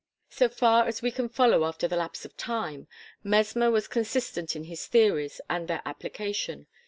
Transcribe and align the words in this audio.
So 0.31 0.49
far 0.49 0.87
as 0.87 1.03
we 1.03 1.11
can 1.11 1.29
follow 1.29 1.63
after 1.63 1.87
the 1.87 1.95
lapse 1.95 2.25
of 2.25 2.35
time, 2.35 2.87
Mesmer 3.23 3.69
was 3.69 3.87
consistent 3.87 4.55
in 4.55 4.63
his 4.63 4.87
theories 4.87 5.39
and 5.47 5.67
their 5.67 5.83
application. 5.85 6.65